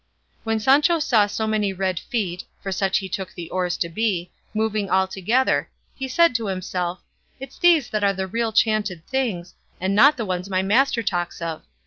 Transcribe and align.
When 0.43 0.59
Sancho 0.59 0.97
saw 0.97 1.27
so 1.27 1.45
many 1.45 1.71
red 1.73 1.99
feet 1.99 2.45
(for 2.63 2.71
such 2.71 2.97
he 2.97 3.07
took 3.07 3.35
the 3.35 3.51
oars 3.51 3.77
to 3.77 3.87
be) 3.87 4.31
moving 4.51 4.89
all 4.89 5.07
together, 5.07 5.69
he 5.93 6.07
said 6.07 6.33
to 6.37 6.47
himself, 6.47 7.03
"It's 7.39 7.59
these 7.59 7.87
that 7.89 8.03
are 8.03 8.11
the 8.15 8.25
real 8.25 8.51
chanted 8.51 9.05
things, 9.05 9.53
and 9.79 9.93
not 9.93 10.17
the 10.17 10.25
ones 10.25 10.49
my 10.49 10.63
master 10.63 11.03
talks 11.03 11.39
of. 11.39 11.61